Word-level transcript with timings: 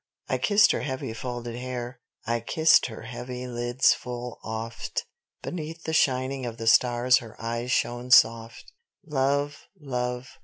I 0.27 0.39
kissed 0.39 0.71
her 0.71 0.81
heavy, 0.81 1.13
folded 1.13 1.55
hair. 1.55 1.99
I 2.25 2.39
kissed 2.39 2.87
her 2.87 3.03
heavy 3.03 3.45
lids 3.45 3.93
full 3.93 4.39
oft; 4.43 5.05
Beneath 5.43 5.83
the 5.83 5.93
shining 5.93 6.43
of 6.43 6.57
the 6.57 6.65
stars 6.65 7.17
her 7.17 7.39
eyes 7.39 7.71
shone 7.71 8.09
soft. 8.09 8.73
"Love, 9.05 9.67
Love!" 9.79 10.39